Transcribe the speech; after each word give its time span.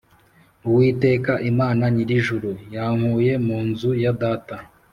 Uwiteka 0.67 1.33
Imana 1.51 1.83
nyir’ijuru 1.93 2.51
yankuye 2.75 3.33
mu 3.45 3.57
nzu 3.67 3.91
ya 4.03 4.11
data 4.21 4.55